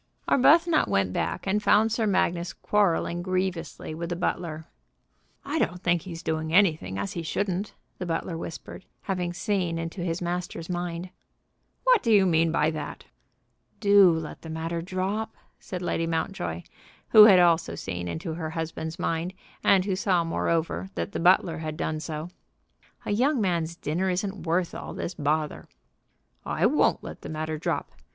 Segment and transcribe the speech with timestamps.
[0.27, 4.65] Arbuthnot went back, and found Sir Magnus quarrelling grievously with the butler.
[5.45, 10.01] "I don't think he's doing anything as he shouldn't," the butler whispered, having seen into
[10.01, 11.11] his master's mind.
[11.83, 13.05] "What do you mean by that?"
[13.79, 16.63] "Do let the matter drop," said Lady Mountjoy,
[17.09, 21.77] who had also seen into her husband's mind, and saw, moreover, that the butler had
[21.77, 22.31] done so.
[23.05, 25.69] "A young man's dinner isn't worth all this bother."
[26.43, 27.91] "I won't let the matter drop.